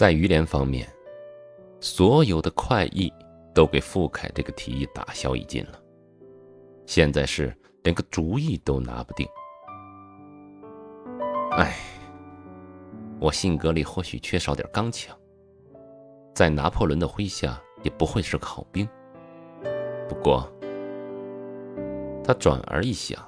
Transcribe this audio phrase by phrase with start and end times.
[0.00, 0.90] 在于连方面，
[1.78, 3.12] 所有的快意
[3.54, 5.78] 都给傅凯这个提议打消一尽了。
[6.86, 9.28] 现在是连个主意都拿不定。
[11.50, 11.76] 哎，
[13.20, 15.14] 我性格里或许缺少点刚强，
[16.34, 18.88] 在拿破仑的麾下也不会是个好兵。
[20.08, 20.50] 不过，
[22.24, 23.22] 他转而一想，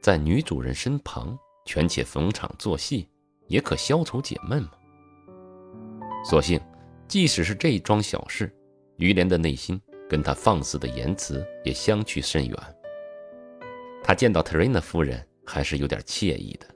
[0.00, 3.10] 在女主人身旁权且逢场作戏，
[3.48, 4.70] 也可消愁解闷嘛。
[6.22, 6.60] 所幸，
[7.08, 8.52] 即使是这桩小事，
[8.96, 12.56] 于连的内心跟他放肆的言辞也相去甚远。
[14.02, 16.66] 他见到特瑞娜夫人还是有点惬意的，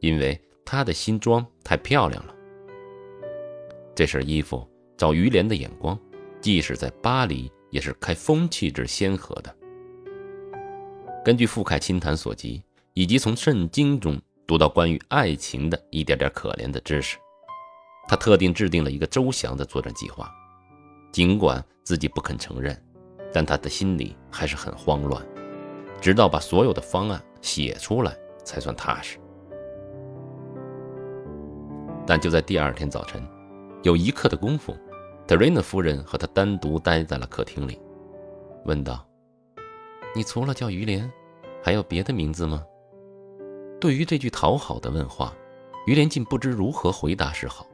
[0.00, 2.34] 因为她的新装太漂亮了。
[3.94, 4.66] 这身衣服，
[4.96, 5.98] 照于连的眼光，
[6.40, 9.54] 即使在巴黎也是开风气之先河的。
[11.24, 12.62] 根据傅凯亲谈所及，
[12.94, 17.18] 以及从圣经中读到关于爱情的一点点可怜的知识。
[18.12, 20.30] 他特定制定了一个周详的作战计划，
[21.10, 22.78] 尽管自己不肯承认，
[23.32, 25.26] 但他的心里还是很慌乱。
[25.98, 29.18] 直到把所有的方案写出来，才算踏实。
[32.06, 33.26] 但就在第二天早晨，
[33.82, 34.76] 有一刻的功夫，
[35.26, 37.80] 特瑞娜夫人和他单独待在了客厅里，
[38.66, 39.08] 问道
[40.14, 41.10] ：“你除了叫于连，
[41.62, 42.62] 还有别的名字吗？”
[43.80, 45.32] 对于这句讨好的问话，
[45.86, 47.66] 于连竟不知如何回答是好。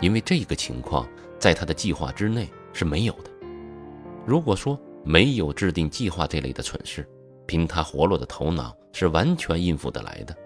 [0.00, 1.08] 因为这个情况
[1.38, 3.30] 在他的计划之内是没有的。
[4.26, 7.08] 如果说没有制定计划这类的蠢事，
[7.46, 10.36] 凭他活络的头脑是完全应付得来的。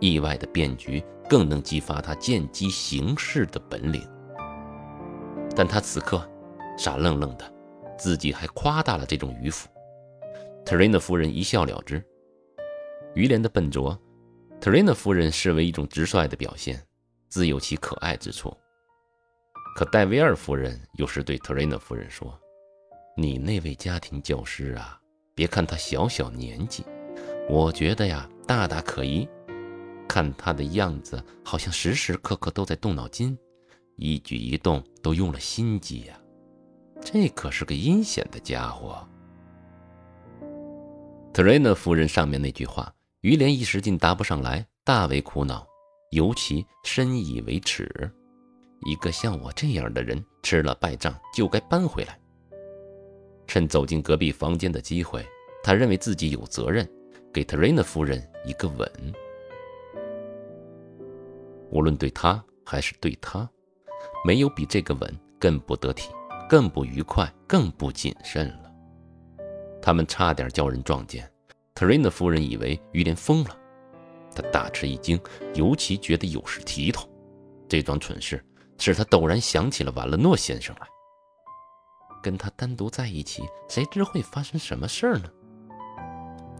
[0.00, 4.02] 意外的变局更能激发他见机行事的本领。
[5.54, 6.28] 但他此刻
[6.76, 7.54] 傻愣愣的，
[7.96, 9.68] 自己还夸大了这种迂腐。
[10.66, 12.04] 特瑞娜夫人一笑了之。
[13.14, 13.96] 于连的笨拙，
[14.60, 16.82] 特瑞娜夫人视为一种直率的表现，
[17.28, 18.52] 自有其可爱之处。
[19.74, 22.32] 可戴维尔夫人又是对特瑞娜夫人说
[23.18, 24.96] ：“你那位家庭教师啊，
[25.34, 26.84] 别看他小小年纪，
[27.50, 29.28] 我觉得呀，大大可疑。
[30.06, 33.36] 看他的样子，好像时时刻刻都在动脑筋，
[33.96, 36.16] 一举一动都用了心机呀。
[37.00, 39.04] 这可是个阴险的家伙。”
[41.34, 45.66] 特瑞娜夫人上面那句话，于连一时竟答不上来，大为苦恼，
[46.12, 47.90] 尤其深以为耻。
[48.84, 52.18] 一个像我这样的人吃了败仗就该搬回来。
[53.46, 55.24] 趁走进隔壁房间的机会，
[55.62, 56.88] 他认为自己有责任
[57.32, 58.90] 给特瑞娜夫人一个吻。
[61.70, 63.48] 无论对他还是对他，
[64.24, 66.10] 没有比这个吻更不得体、
[66.48, 68.72] 更不愉快、更不谨慎了。
[69.82, 71.30] 他们差点叫人撞见。
[71.74, 73.58] 特瑞娜夫人以为于连疯了，
[74.34, 75.20] 她大吃一惊，
[75.54, 77.08] 尤其觉得有失体统。
[77.68, 78.42] 这桩蠢事。
[78.78, 80.86] 使他陡然想起了瓦勒诺先生来。
[82.22, 85.30] 跟他单独在一起，谁知会发生什么事儿呢？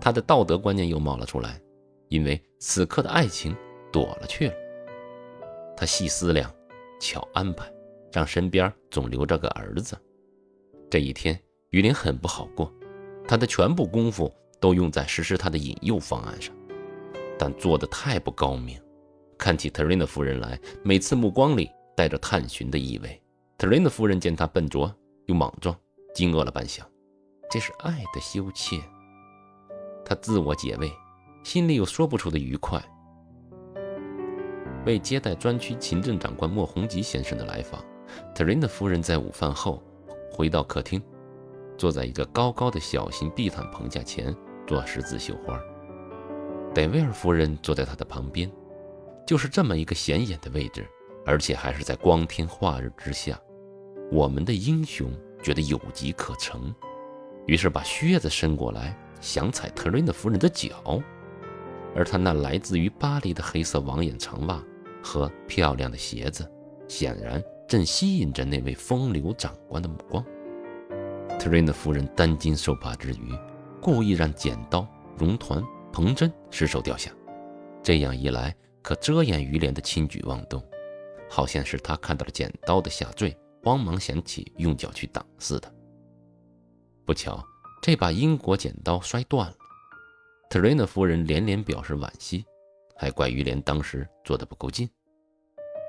[0.01, 1.59] 他的道德观念又冒了出来，
[2.09, 3.57] 因为此刻的爱情
[3.91, 4.55] 躲了去了。
[5.75, 6.53] 他细思量，
[7.01, 7.67] 巧安排，
[8.13, 9.99] 让身边总留着个儿子。
[10.91, 11.39] 这一天，
[11.71, 12.71] 于林很不好过，
[13.27, 14.31] 他的全部功夫
[14.61, 16.55] 都用在实施他的引诱方案上，
[17.39, 18.79] 但做的太不高明。
[19.39, 21.71] 看起特瑞娜夫人来，每次目光里。
[21.97, 23.23] 带着探寻的意味，
[23.57, 24.95] 特瑞娜夫人见他笨拙
[25.27, 25.77] 又莽撞，
[26.15, 26.81] 惊愕了半晌。
[27.51, 28.81] 这是爱的羞怯。
[30.05, 30.91] 他自我解慰，
[31.45, 32.83] 心里有说不出的愉快。
[34.85, 37.83] 为接待专区勤政长官莫洪吉先生的来访，
[38.35, 39.83] 特瑞娜夫人在午饭后
[40.31, 41.03] 回到客厅，
[41.79, 44.35] 坐在一个高高的小型地毯棚架前
[44.67, 45.59] 做十字绣花。
[46.75, 48.51] 戴维尔夫人坐在他的旁边，
[49.27, 50.87] 就是这么一个显眼的位置。
[51.27, 53.39] 而且还是在光天化日之下，
[54.13, 55.11] 我们的英雄
[55.43, 56.75] 觉得有机可乘，
[57.47, 61.03] 于是把靴子伸过来，想踩特瑞娜夫人的脚，
[61.95, 64.63] 而他那来自于巴黎的黑色网眼长袜
[65.03, 66.47] 和漂亮的鞋子，
[66.89, 70.25] 显然正吸引着那位风流长官的目光。
[71.39, 73.33] 特瑞娜夫人担惊受怕之余，
[73.81, 74.87] 故意让剪刀、
[75.17, 75.63] 绒团、
[75.93, 77.11] 蓬针失手掉下，
[77.83, 80.63] 这样一来可遮掩于连的轻举妄动。
[81.35, 85.75] 好像是他看到了剪刀的下坠，慌忙想起用脚去挡似的。
[87.05, 87.45] 不巧，
[87.83, 89.57] 这把英国剪刀摔断了。
[90.49, 92.45] 特瑞娜夫人连连表示惋惜，
[92.95, 94.89] 还怪于连当时做的不够劲。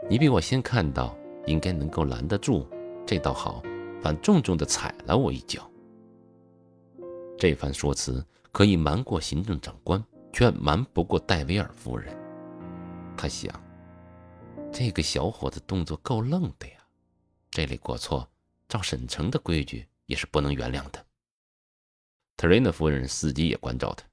[0.09, 1.15] 你比我先看到，
[1.45, 2.67] 应该能够拦得住。
[3.05, 3.61] 这倒好，
[4.01, 5.69] 反重重的踩了我一脚。
[7.37, 10.03] 这番说辞可以瞒过行政长官，
[10.33, 12.11] 却瞒不过戴维尔夫人。
[13.15, 13.64] 他想。
[14.77, 16.73] 这个小伙子动作够愣的呀！
[17.49, 18.29] 这类过错，
[18.67, 21.05] 照沈城的规矩也是不能原谅的。
[22.35, 24.05] 特瑞娜夫人伺机也关照他：“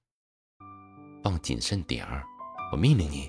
[1.21, 2.23] 放谨慎点儿，
[2.71, 3.29] 我命令你。”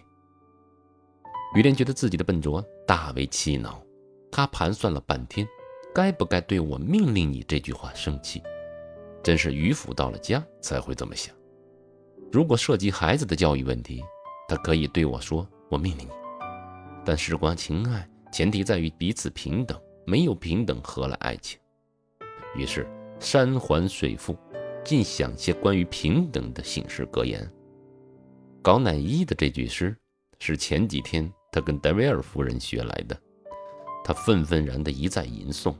[1.57, 3.83] 于连觉得自己的笨拙，大为气恼。
[4.31, 5.47] 他盘算了半天，
[5.91, 8.44] 该不该对我命令你这句话生气？
[9.24, 11.35] 真是迂腐到了家才会这么想。
[12.31, 14.03] 如果涉及孩子的教育问题，
[14.47, 16.12] 他可以对我说：“我命令你。”
[17.06, 21.60] 但事关情爱，前提在于彼此平等，没有平等何来爱情？
[22.56, 22.88] 于是
[23.20, 24.38] 山环水复，
[24.84, 27.50] 尽想些关于平等的醒世格言。
[28.62, 29.96] 高乃伊的这句诗
[30.40, 31.32] 是前几天。
[31.56, 33.16] 他跟戴维尔夫人学来的，
[34.04, 35.76] 他愤愤然地一再吟诵：“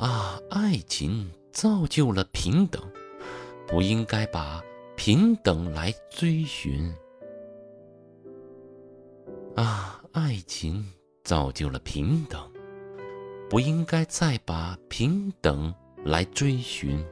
[0.00, 2.82] 啊，爱情造就了平等，
[3.68, 4.64] 不应该把
[4.96, 6.90] 平等来追寻。
[9.56, 10.82] 啊，爱情
[11.24, 12.40] 造就了平等，
[13.50, 15.74] 不应该再把平等
[16.06, 17.04] 来追寻。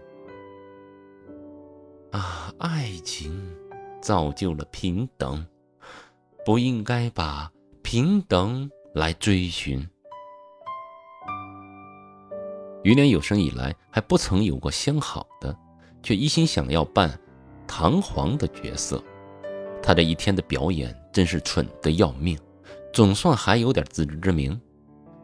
[2.12, 3.46] 啊，爱情
[4.00, 5.46] 造就了平等。”
[6.46, 7.52] 不应该把
[7.82, 9.86] 平等来追寻。
[12.84, 15.54] 于连有生以来还不曾有过相好的，
[16.02, 17.20] 却一心想要扮
[17.66, 19.02] 堂皇的角色。
[19.82, 22.38] 他这一天的表演真是蠢得要命，
[22.94, 24.58] 总算还有点自知之明。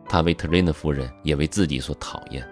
[0.06, 2.46] 他为特瑞娜夫人，也为自己所讨厌。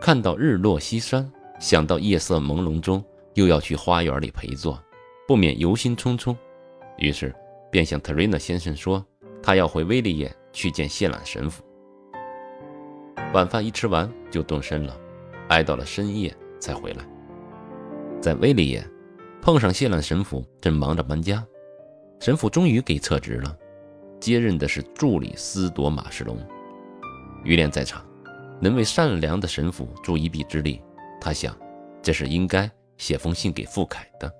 [0.00, 3.02] 看到日落西山，想到夜色朦胧中
[3.34, 4.78] 又要去花园里陪坐，
[5.26, 6.36] 不免忧心忡忡。
[6.98, 7.34] 于是。
[7.68, 9.04] 便向特瑞娜先生说，
[9.42, 11.62] 他要回威利耶去见谢兰神父。
[13.34, 14.98] 晚饭一吃完就动身了，
[15.48, 17.04] 挨到了深夜才回来。
[18.18, 18.88] 在威利耶
[19.42, 21.44] 碰上谢兰神父正忙着搬家，
[22.20, 23.54] 神父终于给撤职了，
[24.20, 26.38] 接任的是助理司铎马士龙。
[27.44, 28.04] 于连在场，
[28.60, 30.82] 能为善良的神父助一臂之力，
[31.20, 31.56] 他想
[32.02, 34.32] 这是应该写封信给傅凯的，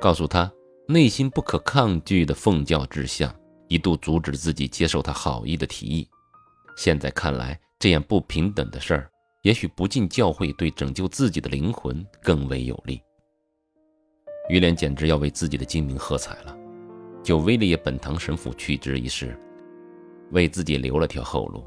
[0.00, 0.50] 告诉他。
[0.88, 3.32] 内心不可抗拒的奉教志向，
[3.68, 6.06] 一度阻止自己接受他好意的提议。
[6.76, 9.10] 现在看来，这样不平等的事儿，
[9.42, 13.00] 也许不进教会对拯救自己的灵魂更为有利。
[14.50, 16.54] 于连简直要为自己的精明喝彩了。
[17.22, 19.38] 就威力本堂神父去之一事，
[20.32, 21.64] 为自己留了条后路。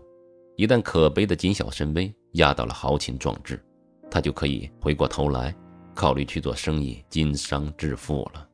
[0.57, 3.61] 一旦可悲的谨小慎微压倒了豪情壮志，
[4.09, 5.55] 他就可以回过头来
[5.93, 8.47] 考虑去做生意，经商致富了。